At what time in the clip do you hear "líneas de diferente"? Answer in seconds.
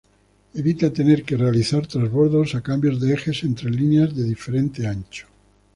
3.69-4.87